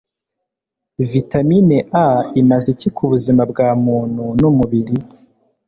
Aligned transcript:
Vitamine 1.11 1.77
A 2.05 2.07
imaze 2.41 2.67
icyi 2.73 2.89
ku 2.95 3.03
buzima 3.11 3.41
bwa 3.51 3.69
muntu 3.85 4.23
n'umubiri 4.39 4.95